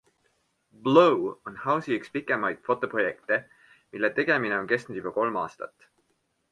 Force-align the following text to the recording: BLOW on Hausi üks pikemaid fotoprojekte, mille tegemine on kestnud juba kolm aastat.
BLOW 0.87 1.17
on 1.49 1.59
Hausi 1.65 1.93
üks 1.97 2.09
pikemaid 2.15 2.65
fotoprojekte, 2.71 3.41
mille 3.97 4.13
tegemine 4.21 4.61
on 4.65 4.75
kestnud 4.75 5.01
juba 5.03 5.19
kolm 5.21 5.41
aastat. 5.45 5.91